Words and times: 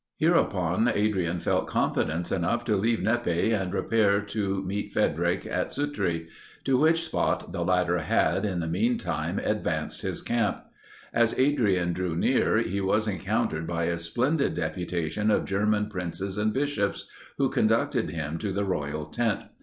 Hereupon, 0.17 0.87
Adrian 0.95 1.39
felt 1.39 1.67
confidence 1.67 2.31
enough 2.31 2.65
to 2.65 2.75
leave 2.75 3.03
Nepi, 3.03 3.51
and 3.51 3.71
repair 3.71 4.19
to 4.21 4.63
meet 4.63 4.93
Frederic 4.93 5.45
at 5.45 5.75
Sutri; 5.75 6.27
to 6.63 6.75
which 6.75 7.03
spot 7.03 7.51
the 7.51 7.63
latter 7.63 7.99
had, 7.99 8.43
in 8.43 8.61
the 8.61 8.67
mean 8.67 8.97
time, 8.97 9.37
advanced 9.37 10.01
his 10.01 10.23
camp. 10.23 10.63
As 11.13 11.37
Adrian 11.37 11.93
drew 11.93 12.15
near, 12.15 12.57
he 12.57 12.81
was 12.81 13.07
encountered 13.07 13.67
by 13.67 13.83
a 13.83 13.99
splendid 13.99 14.55
deputation 14.55 15.29
of 15.29 15.45
German 15.45 15.85
princes 15.85 16.35
and 16.35 16.51
bishops, 16.51 17.05
who 17.37 17.47
conducted 17.51 18.09
him 18.09 18.39
to 18.39 18.51
the 18.51 18.65
royal 18.65 19.05
tent. 19.05 19.41